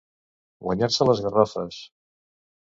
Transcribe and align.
Guanyar-se 0.67 1.07
les 1.09 1.21
garrofes. 1.27 1.79